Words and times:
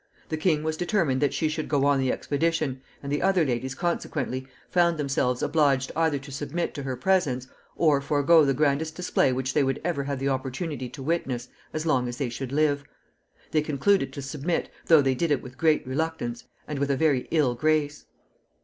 The 0.29 0.35
king 0.37 0.63
was 0.63 0.77
determined 0.77 1.21
that 1.21 1.31
she 1.31 1.47
should 1.47 1.69
go 1.69 1.85
on 1.85 1.99
the 1.99 2.11
expedition, 2.11 2.81
and 3.03 3.11
the 3.11 3.21
other 3.21 3.45
ladies 3.45 3.75
consequently 3.75 4.47
found 4.67 4.97
themselves 4.97 5.43
obliged 5.43 5.91
either 5.95 6.17
to 6.17 6.31
submit 6.31 6.73
to 6.73 6.81
her 6.81 6.95
presence, 6.95 7.45
or 7.75 8.01
forego 8.01 8.43
the 8.43 8.55
grandest 8.55 8.95
display 8.95 9.31
which 9.31 9.53
they 9.53 9.61
would 9.63 9.79
ever 9.83 10.05
have 10.05 10.17
the 10.17 10.29
opportunity 10.29 10.89
to 10.89 11.03
witness 11.03 11.49
as 11.71 11.85
long 11.85 12.07
as 12.07 12.17
they 12.17 12.29
should 12.29 12.51
live. 12.51 12.83
They 13.51 13.61
concluded 13.61 14.11
to 14.13 14.23
submit, 14.23 14.71
though 14.87 15.03
they 15.03 15.13
did 15.13 15.29
it 15.29 15.43
with 15.43 15.55
great 15.59 15.85
reluctance 15.85 16.45
and 16.67 16.79
with 16.79 16.89
a 16.89 16.97
very 16.97 17.27
ill 17.29 17.53
grace. 17.53 18.05